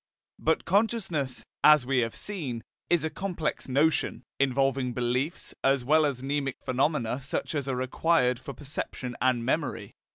But 0.39 0.65
consciousness, 0.65 1.43
as 1.63 1.85
we 1.85 1.99
have 1.99 2.15
seen, 2.15 2.63
is 2.89 3.03
a 3.03 3.11
complex 3.11 3.69
notion, 3.69 4.23
involving 4.39 4.93
beliefs, 4.93 5.53
as 5.63 5.85
well 5.85 6.07
as 6.07 6.23
mnemic 6.23 6.55
phenomena 6.65 7.21
such 7.21 7.53
as 7.53 7.67
are 7.67 7.75
required 7.75 8.39
for 8.39 8.55
perception 8.55 9.15
and 9.21 9.45
memory. 9.45 9.93